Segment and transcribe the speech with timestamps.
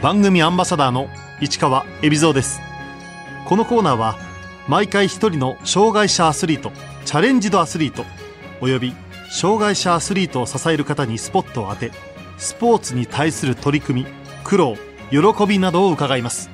[0.00, 1.08] 番組アンバサダーの
[1.40, 2.60] 市川恵比蔵です。
[3.48, 4.16] このコーナーは
[4.68, 6.70] 毎回一人の障害者アスリート
[7.04, 8.04] チャレンジドアスリート
[8.60, 8.94] および
[9.28, 11.90] 障害者アスリートを支える方にスポットを当て
[12.36, 14.10] スポーツに対する取り組み
[14.44, 14.76] 苦労
[15.10, 16.48] 喜びなどを伺います。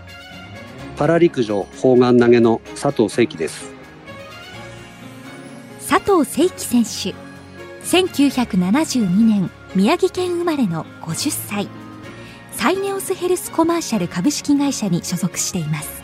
[0.96, 3.74] パラ陸上砲丸投げの佐藤聖輝です。
[5.86, 7.14] 佐藤聖輝選手
[7.84, 11.68] 1972年宮城県生まれの50歳
[12.57, 16.02] サイネオスヘルスコマーシャル株式会社に所属しています。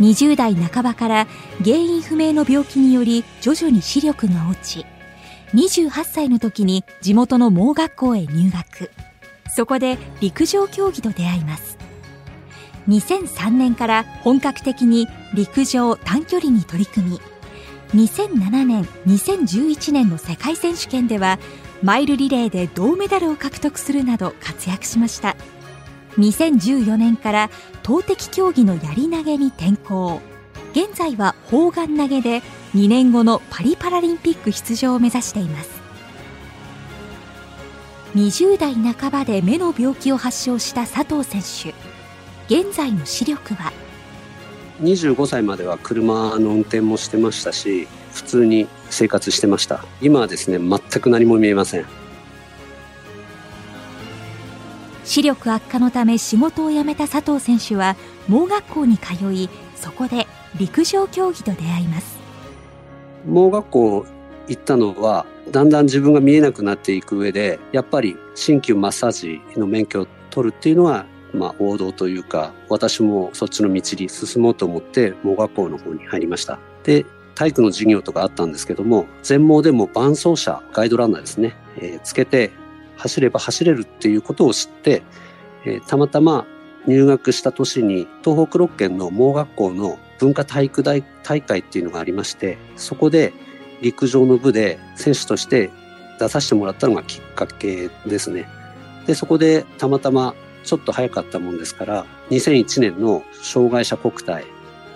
[0.00, 1.26] 20代半ばから
[1.64, 4.84] 原因不明の病気により徐々に視力が落ち
[5.54, 8.90] 28歳の時に地元の盲学校へ入学。
[9.48, 11.78] そこで陸上競技と出会います。
[12.88, 17.20] 2003年から本格的に陸上短距離に取り組み
[17.94, 21.38] 2007年2011年の世界選手権では
[21.84, 25.36] マイルリレーで銅メダルを獲得するなど活躍しました。
[26.16, 27.50] 2014年から
[27.82, 30.22] 投擲競技のやり投げに転向。
[30.72, 32.40] 現在は砲丸投げで
[32.74, 35.82] 2年後のパリパラリンピック出場を目指しています。
[38.14, 42.62] 20代半ばで目の病気を発症した佐藤選手。
[42.62, 43.74] 現在の視力は
[44.80, 49.84] ？25歳までは車の運転もしてましたし普通に生活してました。
[50.00, 51.84] 今はですね全く何も見えません。
[55.04, 60.26] 視力悪化のため仕事を辞めた佐藤選手は盲学校に通いそこで
[60.58, 62.18] 陸上競技と出会います。
[63.26, 64.06] 盲学校
[64.48, 76.58] 行ったのはだんだん自分が見えなくなっていく上でやっぱり鍼灸マッサージの免許を取るっていうのはまあ王道というか私もそっちの道に進もうと思って盲学校の方に入りました。
[76.82, 77.04] で
[77.34, 82.50] 体育の授業とかあったんですけども全盲でも伴走者ガイドランナーですね、えー、つけて
[82.96, 85.02] 走れば走れるっていうことを知って、
[85.64, 86.46] えー、たまたま
[86.86, 93.32] 入学した年に東北6県の盲学校の文化体育大大会っていうのがありましてそこで
[93.80, 95.70] 陸上の部で選手として
[96.18, 98.46] 出させてもらったのがきっかけですね。
[99.06, 104.44] で、そこでたまたまちょっと早かったもんですから、2001年の障害者国体、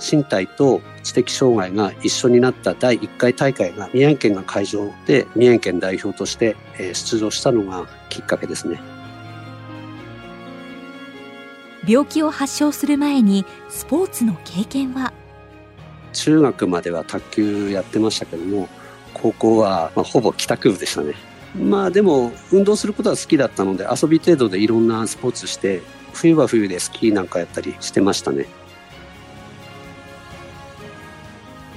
[0.01, 8.81] 身体と知的障害が一緒になった第1回大会が宮城県が会場で宮城県代表として出場したのがきっかけですね。
[11.87, 15.13] 病気を発症する前にスポーツの経験は？
[16.13, 18.69] 中学までは卓球やってましたけども
[19.15, 21.15] 高校は、まあ、ほぼ帰宅部でしたね。
[21.59, 25.81] まあでも運動することは好きだったので遊び程度でいろんなスポーツして
[26.13, 28.47] 冬は冬でスキーなんかやったりしてましたね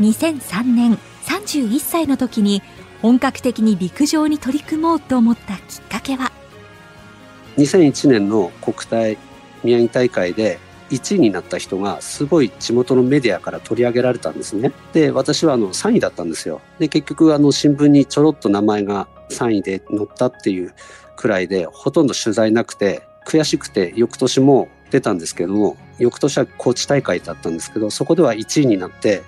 [0.02, 2.62] 2003年31歳の時に
[3.02, 6.32] 本格的に陸上に取り組もうと思ったきっかけは
[7.58, 9.18] ？2001年の国体
[9.64, 10.60] 宮城大会で
[10.90, 14.72] 1位になった人がすごい地元のメディアから取り上げられたんですね。
[14.92, 16.62] で、私はあの3位だったんですよ。
[16.80, 20.74] で、結局あの新聞にちょろっと名前が3位で載ったっていう
[21.16, 29.24] くらいで、ほとんど取材なくて、悔しくて翌年も出たんですけども、翌年は高知大会だったんですけど、そこでは1位になって、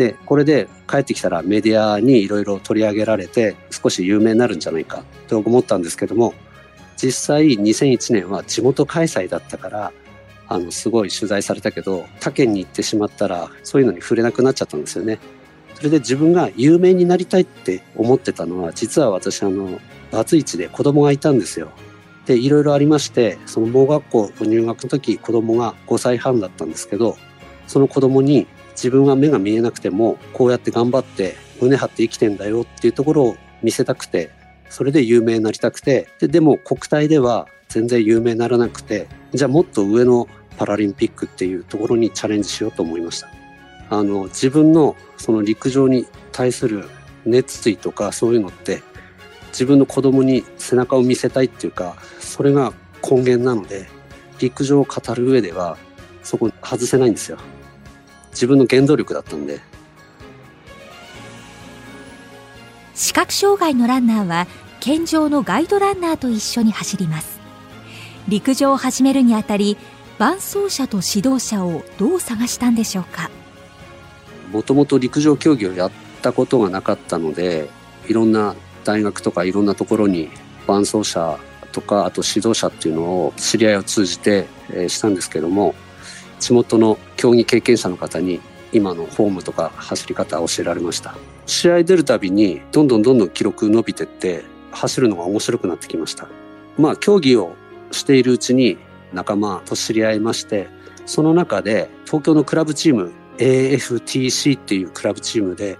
[0.00, 6.32] で、これで帰ってきたらメディアにいろいろ取り上げられて、少し有名になるんじゃないかと思ったんですけども、
[6.96, 9.92] 実際2001年は地元開催だったから、
[10.48, 15.18] あの、すごい取材されたけど、他県に行ってしまったら、そういうのに触れなくなっちゃったんですよね。
[15.74, 19.78] それで自分が有名になりたいって思ってたのは、実は私、あの、
[20.10, 21.72] バツイチで子供がいたんですよ。
[22.24, 27.18] で、いろいろありまして、その盲学校入学の時、子供が5歳半だったんですけど、
[27.66, 28.46] その子供に
[28.80, 34.30] 自分は目が見えなくても、こうやって頑張って胸張って生きてんだよっていうところを見せたくて、
[34.70, 43.28] それで有名になりたくて、ででも国体では全然有名にならなくて、じゃあもっと上のパラリンピックっていうところにチャレンジしようと思いました。
[43.90, 46.88] あの、自分のその陸上に対する
[47.26, 48.82] 熱意とかそういうのって
[49.48, 53.88] 自分の子供に背中を見せたいっていうか、それが根源なので、
[54.38, 55.76] 陸上を語る上では
[56.22, 57.36] そこ外せないんですよ。
[58.30, 59.60] 自分の原動力だったんで。
[62.94, 64.46] 視覚障害のランナーは
[64.78, 67.40] 健常のガイドランナーと一緒に走ります
[68.28, 69.78] 陸上を始めるにあたり
[70.18, 73.30] 伴走者と指導者をどう探したんでしょうか？
[74.52, 75.90] もともと陸上競技をやっ
[76.20, 77.70] たことがなかったので
[78.06, 78.54] いろんな
[78.84, 80.28] 大学とかいろんなところに
[80.66, 81.38] 伴走者
[81.72, 85.74] とかあと指導者っていうのを知り合いを通じて、えー、したんですけども
[86.40, 88.40] 地元の競技経験者の方に
[88.72, 91.14] 今のフォームとか走り方を教えられました。
[91.46, 96.28] 試合出るたびにどんどんどんどん記録伸びてって走るのが面白くなってきました。
[96.78, 97.54] まあ競技を
[97.92, 98.78] しているうちに
[99.12, 100.68] 仲間と知り合いまして、
[101.06, 105.78] その中で東京のクラブチーム AFTC っていうクラブチームで、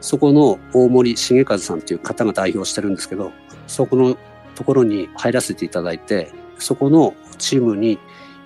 [0.00, 3.32] そこの大森重和さんっていう方が代表してるんですけど、
[3.66, 4.16] そこの
[4.54, 7.98] ところに入らせていただいて、そこのチームに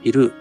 [0.02, 0.32] いる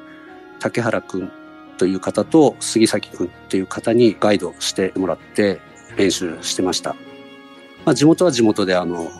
[0.66, 1.32] 竹原くん
[1.78, 5.60] という方と杉崎くんっていう方にガイドしてもらって
[5.96, 6.96] 練習してました。
[7.86, 9.12] まあ、地元は地元であの、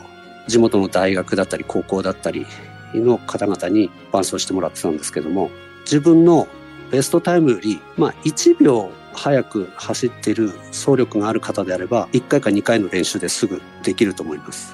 [0.48, 2.48] 地元の大学だったり高校だったり
[2.96, 5.52] の方々に伴走してもらってたんですけども、
[5.82, 6.48] 自分の
[6.90, 14.74] ベストタイムより、まあ、1秒早く走ってる走力がある方であれば、1回か2回の練習ですぐできると思います。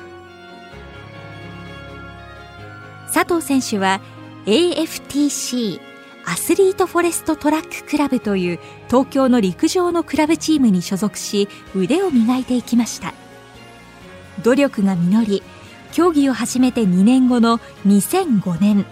[3.13, 3.99] 佐藤選手は
[4.45, 5.90] AFTC
[6.25, 13.13] アスリートフォレストトラッククラブという東京の陸上のクラブチームに所属し腕を磨いていきました。
[14.43, 15.43] 努力が実り
[15.91, 18.85] 競技を始めて2年後の2005年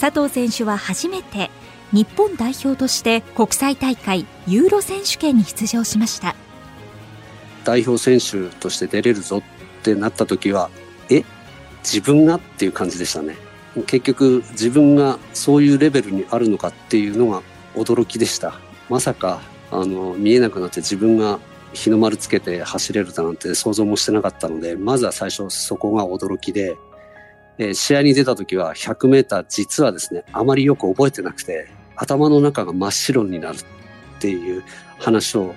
[0.00, 1.50] 佐藤選手は初めて
[1.92, 6.34] 日本代表として国際大会ユーロ選手権に出場しました。
[7.64, 9.42] 代表選手として出れるぞっ
[9.82, 10.70] てなった時は
[11.10, 11.24] え？
[11.82, 12.36] 自分が？
[12.36, 13.36] っていう感じでしたね。
[13.86, 17.42] 結局自分がそういうレベルにあるのかっていうのが
[17.74, 18.54] 驚きでした。
[18.88, 21.38] まさかあの見えなくなって自分が
[21.72, 26.76] 日の丸つけて走れるだなんて想像もしてなかったのでまずは最初そこが驚きで、
[27.58, 34.64] えー、試合に出た時は 100m 実はですねあまりよく覚えてなくて頭の中が真っ白になるっていう
[34.98, 35.54] 話を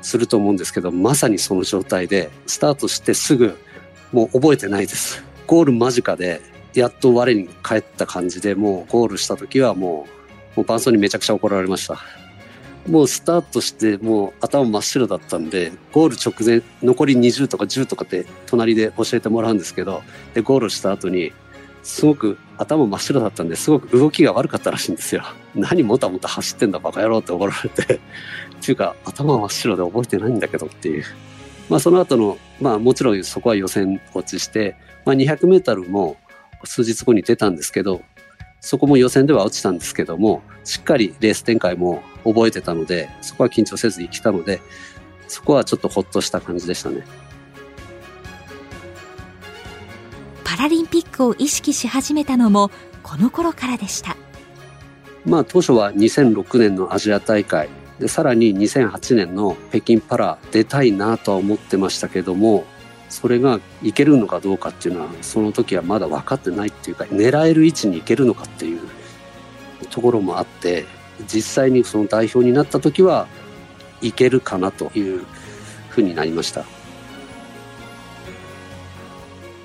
[0.00, 3.58] すると思うんですけどまさにその状態でスタートしてすぐ
[4.12, 5.22] もう覚えてないです。
[5.46, 6.40] ゴール間近で
[6.74, 10.18] やっと我に返った感じでもうゴールした時はもう
[10.58, 12.00] もう伴奏にめちゃくちゃ怒られました。
[12.88, 21.32] もうスタートしてもう頭真っ白だったんでゴール直前残り20とか10とかって隣で教えてもらうんですけどでゴールした後に
[21.82, 25.22] すごく頭真っ白だったんですごく動きが悪かったらしいんですよ。
[25.54, 27.82] 何もたもた走ってんだバカ野郎って怒られて。
[27.94, 27.98] っ
[28.60, 31.04] ていうか頭真っ白で覚えてないんだけどっていう。
[31.68, 36.16] まあその後のまあもちろんそこは予選落ちして、まあ、200メートルも
[36.64, 38.02] 数日後に出たんですけど、
[38.60, 44.60] そこも予選では落ちたんですけども、しっかりレース展開も覚えてたので、そこは緊張せずに来たので、
[45.28, 47.04] そこはちょっとほっとした感じでしたね。
[50.44, 52.70] パラリンピックを意識し始めたのも
[53.02, 54.16] この頃からでした。
[55.24, 57.68] まあ当初は2006年のアジア大会
[58.00, 62.64] でさらに2008年の北京パラ出たいなとは思ってましたけども
[63.08, 68.80] それがいけるのかどうかっていうのはその時はまだ分かってないっていうか狙える位置にいけるのかっていう
[69.90, 70.84] ところもあって
[71.26, 73.26] 実際にその代表になった時は
[74.00, 75.24] いけるかなという
[75.88, 76.64] ふうになりました。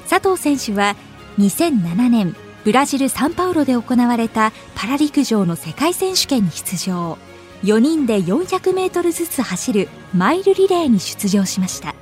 [0.10, 0.96] 佐藤選手は
[1.40, 7.18] 2007年ブラジル・サンパウロで行われたパラ陸上の世界選手権に出場。
[7.64, 11.96] 4人で400メートルずつ走るマイルリレーに出場しました。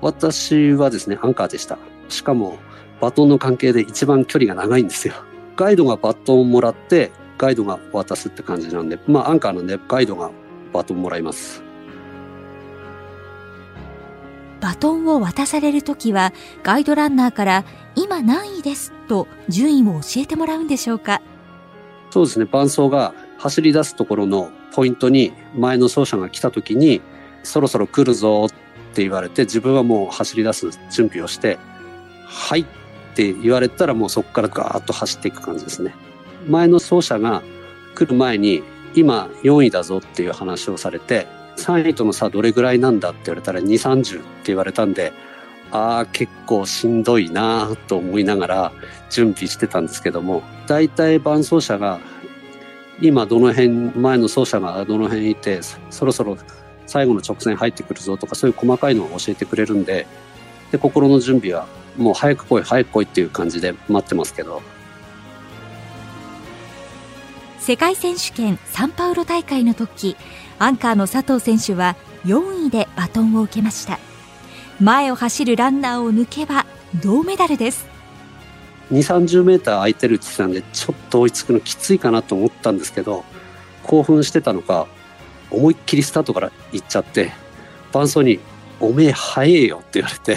[0.00, 1.78] 私はですね、アンカーでした。
[2.08, 2.58] しかも、
[3.00, 5.14] バトンの関係で一番距離が長いんですよ。
[5.56, 10.30] ガイドがバトンをもらって、ガイドが渡すって感じなんで、まあアンカーなんでガイドが
[10.72, 11.62] バトンもらいます。
[14.60, 16.32] バトンを渡されるときは、
[16.62, 17.64] ガイドランナーから
[17.94, 21.20] 今何位ですと順位を教えてもらうんでしょうか？
[22.10, 27.02] そうですね、伴走が走り出すところのポイントに前の走者が来たときに、
[27.42, 28.50] そろそろ来るぞっ
[28.96, 31.58] って言われて自分はもう走り出す準備をして
[32.24, 32.64] 「はい」っ
[33.14, 35.94] て言われたらもうそこからガーッと走っていく感じですね。
[36.48, 37.42] 前の走者が
[37.94, 38.62] 来る前に
[38.94, 41.26] 今4位だぞっていう話をされて
[41.58, 45.12] 3位との差どれぐらいなんだって言われたら230って言われたんで
[45.72, 48.72] ああ結構しんどいなと思いながら
[49.10, 52.00] 準備してたんですけども大体伴走者が
[53.02, 55.60] 今どの辺前の走者がどの辺いて
[55.90, 56.38] そろそろ
[56.86, 60.06] 最後の直線入ってくるぞとかそういう細かいのを教えてくれるんで
[60.70, 61.66] で心の準備は
[61.96, 64.62] もう早く来い早く来いっていう感じで待ってますけど。
[67.58, 70.16] 世界選手権サンパウロ大会の時
[70.60, 73.98] アンカーの佐藤選手は4位でバトンを受けました。
[74.80, 76.66] 前を走るランナーを抜けば
[77.02, 77.96] 銅メダルです。
[78.92, 83.24] 2 3 0メーター空いてるって言ってたんでちょっと追いつくのきついかなと思ったんですけど
[83.82, 84.86] 興奮してたのか
[85.50, 87.32] 思いっきりスタートから行っちゃって
[87.92, 88.40] 伴奏に
[88.80, 90.36] 「おめえ早えよ」って言われて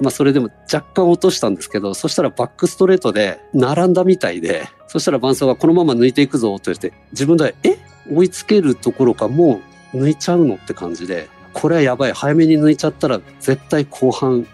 [0.00, 7.78] まあそれでも若干落としたんですけどそしたらバックストレートで並んだみたいでそしたら伴奏が「このまま抜いていくぞ」って言って自分で「え？
[8.12, 9.28] 追いつけるところか？
[9.28, 9.60] も
[9.94, 12.12] う抜いちゃうの?」って感じでこれはやばい。
[12.12, 14.46] 早めに抜いちゃったら絶対後半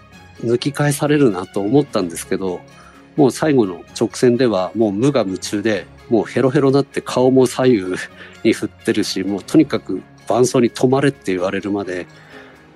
[0.45, 2.61] 抜き返されるなと思ったんですけど
[3.17, 7.95] もう最後の直線ではもう無我夢中で、もうヘロヘロになって顔も左右
[8.45, 12.07] に振ってるし、もうとにかく伴走に止まれって言われるまで、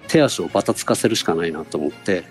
[0.08, 2.24] 手足をバタつかせるしかないなと思って、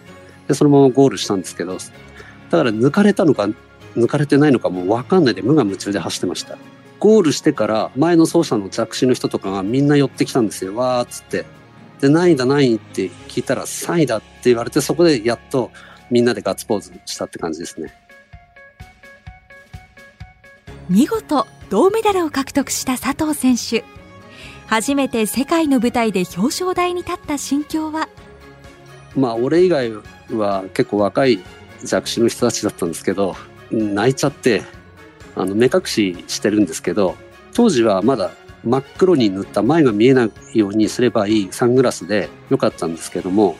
[0.48, 3.50] で、そのままゴールしたんですけど、だから抜かれたのか、
[3.96, 6.58] 抜かれてないのかもうわかんないで無我夢中で走ってました。
[7.00, 10.76] ゴールしてから前の走者の着手の人とかがみんな寄ってきたんですよ。
[10.76, 11.46] わーっつって。
[12.00, 15.72] で、何位だ何位って聞いたら3位だって言われて、そこでやっと
[16.10, 17.94] みんなでガッツポーズしたって感じですね。
[20.90, 23.86] 見事銅メダルを獲得した佐藤選手。
[24.68, 28.10] 初めて世界の舞台で表彰台に立った心境は？
[29.16, 29.94] まあ俺以外
[30.32, 31.40] は結構若い
[31.84, 33.36] 弱視の人たちだったんですけど
[33.72, 34.64] 泣いちゃって
[35.36, 37.16] あの目隠ししてるんですけど
[37.54, 38.32] 当時はまだ
[38.64, 43.56] 真っ黒に塗った前が見えないようにすればいいサングラスでよかったんですけども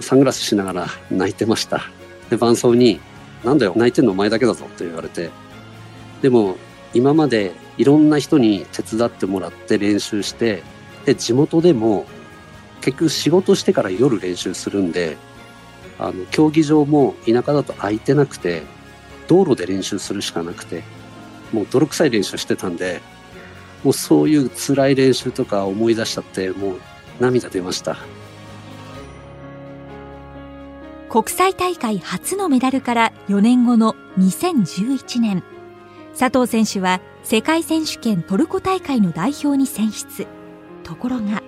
[0.00, 1.84] サングラスしながら泣いてました。
[2.28, 3.00] で伴奏に
[3.44, 5.30] 「なんだよ泣いてんのお前だけだぞ」と言われて
[6.22, 6.56] でも
[6.92, 10.62] 今までいろんな人に手伝ってもらって練習して
[11.04, 12.06] で地元でも
[12.80, 15.16] 結局仕事してから夜練習するんで
[15.98, 18.62] あの競技場も田舎だと空いてなくて
[19.28, 20.82] 道路で練習するしかなくて
[21.52, 23.00] もう泥臭い練習してたんで
[23.84, 26.80] もうそういう辛い練習とか思い出しちゃってもう
[27.20, 27.98] 涙出ました。
[31.10, 35.42] 国際大会初のメダルから4年後の2011年。
[36.20, 40.26] 佐藤選手は世界選手権トルコ大会の代表に選出。
[40.84, 41.42] ところが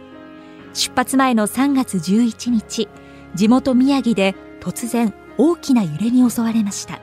[0.72, 2.88] 出発前の3月11日
[3.34, 7.02] 地元宮城で突然大きな揺れに襲われました。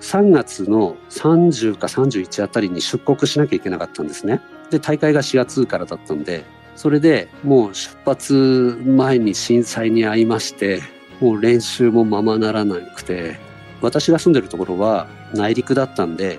[0.00, 4.40] 3月の30か31あたりに出国しなきゃいけなかったんですね。
[4.70, 6.44] で大会が4月からだったんで
[6.76, 10.80] それでもう出発前に震災に遭いまして
[11.20, 13.36] もう練習もままならなくて
[13.80, 16.38] 私が住んでるところは内陸だったんで、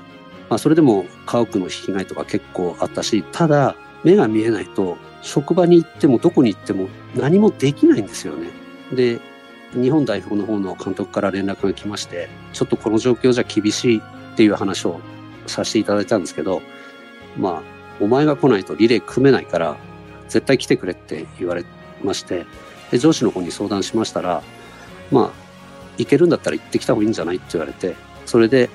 [0.50, 8.50] まあ、それでも家屋の被害とか結構あったし、ただ、目が見えないと、職場に行ってもどこに行っても何もできないんですよね。
[8.94, 9.20] で、
[9.74, 15.02] 日本代表の方の監督から連絡が来まして、ちょっとこの状況じゃ厳しいっていう話を
[15.48, 16.62] させていただいたんですけど、
[17.38, 17.62] まあ、
[18.00, 19.78] お前が来ないとリレー組めないから、
[20.30, 21.66] 絶対来てくれって言われ
[22.04, 22.46] まして、
[22.92, 24.42] で上司の方に相談しましたら、
[25.12, 25.48] まあ、
[25.98, 27.96] 行けるんだったら行ってきた方がいいんじゃないって言われて、
[28.28, 28.70] それで、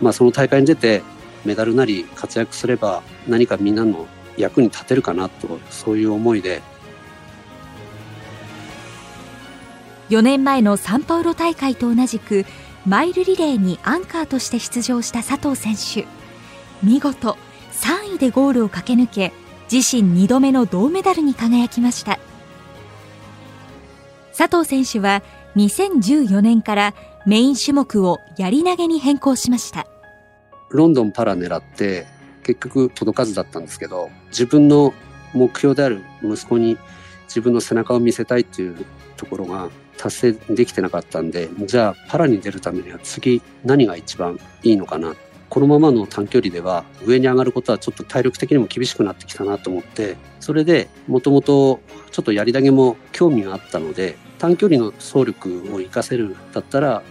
[0.00, 1.02] まあ、その大会に出て
[1.44, 6.62] メダルなり活躍すれば何かみんなの役に立てるかなとそういう思いで。
[10.08, 12.44] 4年前のサンパウロ大会と同じく
[12.86, 16.08] マイルリレーにアンカーとして出場した佐藤選手。
[16.82, 17.36] 見事
[17.72, 19.32] 3位でゴールを駆け抜け
[19.70, 22.18] 自身2度目の銅メダルに輝きました。
[24.36, 25.22] 佐藤選手は
[25.56, 26.94] 2014年から
[27.26, 29.88] メイン種目をやり投げに変更しました。
[30.70, 32.06] ロンドンパラ狙って
[32.44, 34.94] 結局届かずだったんですけど、自分の
[35.34, 36.78] 目標である息子に
[37.24, 38.76] 自分の背中を見せたいっていう
[39.16, 45.16] ところが達成できてなかったんで、じゃあパラに出るためには次何が一番いいのかな。
[45.48, 51.80] このままの短距離では上に上がることはちょっと体力的にも厳しくなってきたなと思って、それでもともと
[52.12, 57.02] ちょっとやり投げも興味があったので、短距離の走力を活かせるだったら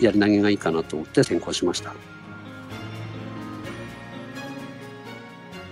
[0.00, 1.94] やり投げがいいかなと思って転向しました。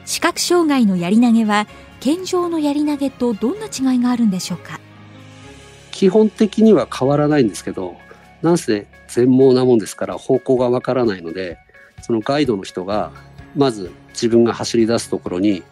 [0.05, 1.67] 視覚障害のやり投げは
[2.01, 4.81] 健常のやり投げとどんな違いがあるんでしょうか？
[5.91, 7.97] 基本的には変わらないんですけど
[8.43, 11.59] なんせ全盲なもんですから方向がわからないので
[12.03, 13.13] そのガイドの人が
[13.55, 15.63] まず自分が走り出すところに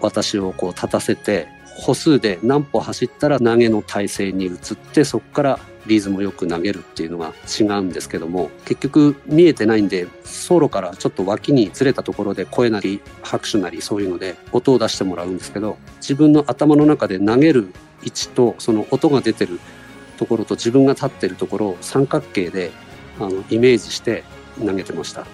[0.00, 1.46] 私をこう立たせて
[1.78, 19.60] 歩数で何歩走ったら投げの体勢に移ってそこからリズムよく投げるっていうのが違うんですけども結局見えてないんで走路からちょっと脇にずれたところで声なり拍手なりそういうので音を出してもらうんですけど自分の頭の中で投げる位置とその音が出てる
[20.18, 22.70] ところと自分が立ってるところを三角形で
[23.18, 24.24] あのイメージして
[24.58, 25.26] 投げてました。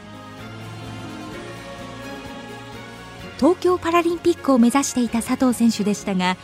[3.38, 6.36] 東京パラリンピックを目指していた佐藤選手でしたが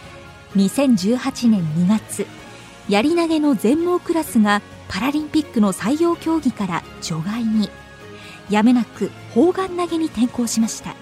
[0.57, 2.38] 2018年2月。
[2.89, 7.69] やり投げの全盲クラスがパラリンピックの採用競技から除外に。
[8.49, 10.97] やめなく砲丸投げに転向しました。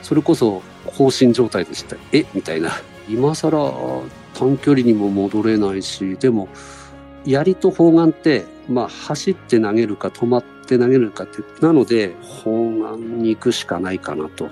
[0.00, 1.96] それこそ放心状態でした。
[2.12, 2.24] え？
[2.34, 2.70] みたいな。
[3.08, 4.04] 今更
[4.34, 6.48] 短距離にも戻れないしでも
[7.26, 14.50] 槍と砲丸ってまあ走って投げるか止まって投げるかってなので砲丸に行くしかないかなと。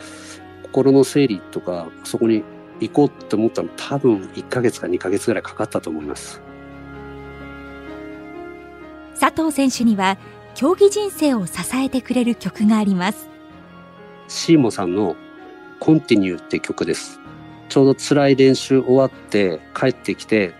[0.64, 2.42] 心の整理とかそこに
[2.80, 6.40] 行こうって思ったの多分1ヶ月か2ヶ月ぐらいかかったと思います。
[9.18, 10.16] 佐藤選手には
[10.54, 13.28] 競技人生を支えてくれる曲があります。
[14.28, 15.16] シーモさんの
[15.78, 17.20] コンティニューって曲です。
[17.68, 20.52] ちょうど辛い練習終わって帰ってきて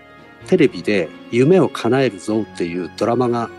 [0.47, 3.49] テレビで夢を叶えるぞっていうドラマが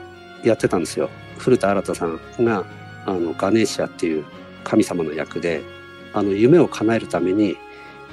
[0.45, 1.11] やってたんですよ。
[1.39, 2.65] 古田新太さんが
[3.07, 4.25] あのガネーシアっていう
[4.65, 5.63] 神様の役で
[6.13, 7.57] あの夢を叶えるために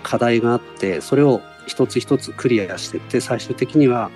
[0.03, 4.09] 課題があってそれを一つ一つクリアしていって最終的には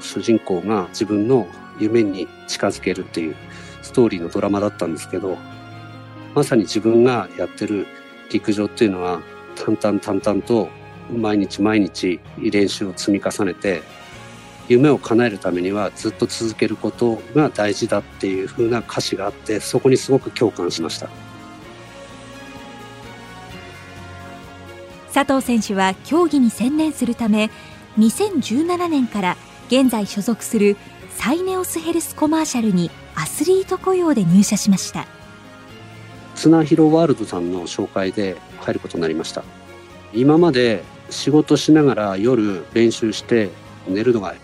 [0.00, 1.46] 主人公が自分の
[1.78, 3.36] 夢に近づけるっていう
[3.82, 5.36] ストーリーのドラマだったんですけど
[6.34, 7.86] まさに自分がやってる
[8.30, 9.22] 陸上っていうのは
[9.56, 10.68] 淡々淡々と
[11.12, 13.82] 毎日毎日練習を積み重ねて
[14.68, 21.08] 夢を叶えるためにはずっと続けることが大事だっていう風な歌詞があってそこにすごく共感しました。
[25.14, 27.48] 佐藤選手は競技に専念するため
[27.98, 29.36] 2017年から
[29.68, 30.76] 現在所属する
[31.10, 35.06] サイネオスヘルスコマーシャルにアスリート雇用で入社しました。
[36.34, 39.44] 綱広ワールドさんの紹介で入ることになりました。
[40.12, 43.50] 今まで仕事しながら夜練習して
[43.86, 44.34] 寝るのが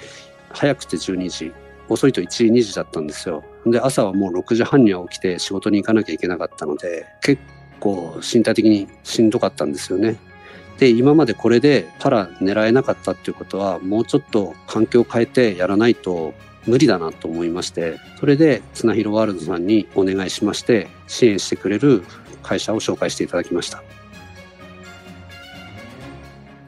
[0.50, 1.52] 早くて12時
[1.88, 3.42] 遅いと1時2時だったんですよ。
[3.66, 7.42] で朝はもう6時半には起きて仕事に行かなきゃいけなかったので結
[7.80, 10.16] 構身体的にしんどかったんですよね。
[10.80, 16.34] で今までこれでパラ狙えなかったっていうことはもうちょっと環境を変えてやらないと
[16.66, 22.02] 無理だなと思いましてそれで綱広ワールドさんにお願いしまして支援してくれる
[22.42, 23.82] 会社を紹介していただきました。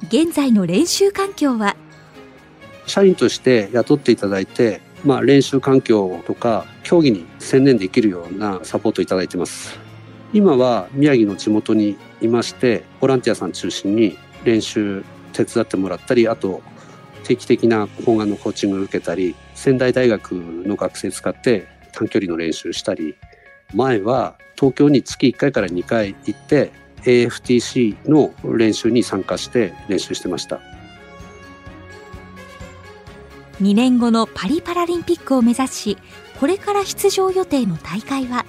[0.09, 1.75] 現在の練習環境は？
[2.87, 9.79] 社員として雇っていただいて、まあ、練習環境とか競技に専念できるようなサポートいただいてます
[10.33, 16.63] 今は宮城の地元にいましてボランティアさん中心に練習手伝ってもらったりあと
[17.25, 23.17] 定期的な方眼のコーチングを受けたり仙台大学の学生使って短距離の練習したり。
[23.75, 26.73] 前は東京に月1回から2回行って
[27.05, 30.61] AFTC の練習に参加して練習してました。
[33.61, 35.99] 2年後のパリパラリンピックを目指し
[36.39, 38.45] これから出場予定の大会は？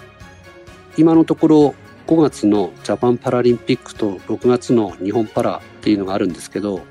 [0.98, 1.76] 今のところ
[2.08, 6.82] 5月のジャパンパラリンピックと6月の日本パラっていうのがあるんですけど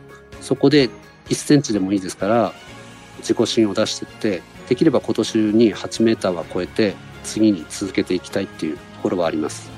[0.40, 0.88] そこで
[1.28, 2.52] 1センチでもいいですから
[3.18, 9.70] 自己新を出していってできれば今年に8メーターは超えて次に続けていきたいっていうところはあります。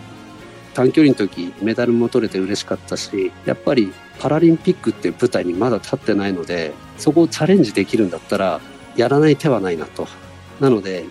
[0.73, 8.61] 短距離の時メダルも取れて嬉しかったしやっぱりパラリンピックっていう舞台にまだ立ってないのでそこをチャレンジできるんだったら
[8.97, 10.09] やらない手はないなと。
[10.61, 11.05] なので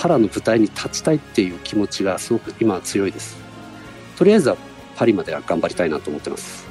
[0.00, 3.36] パラの舞台に立ちたいっていう気持ちがすごく今は強いです。
[4.16, 4.56] とりあえずは
[4.96, 6.66] パリまでは頑張りたいなと思ってます。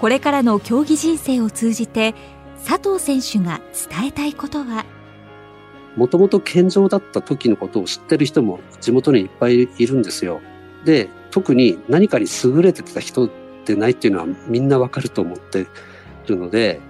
[0.00, 2.16] これからの競技人生を通じて
[2.66, 4.84] 佐藤選手が伝えたいことは？
[5.94, 10.40] もともと健常だった時のことを知ってる人も地元にいっぱいいるんですよ。
[10.84, 13.30] で、特に何かに優れてた人
[13.66, 15.68] でないっていうのはみんなわかると思って
[16.26, 16.80] るので、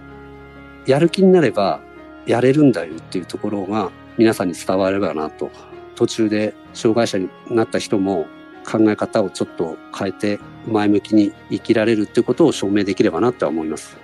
[0.87, 1.83] やる気になれば
[2.31, 5.51] やれるんだよっていうところが皆さんに伝わればなと。
[5.97, 8.27] 途中で障害者になった人も
[8.65, 13.99] 考え方をちょっと変えて前向きに生きられるっていうことを証明できればなとは思います。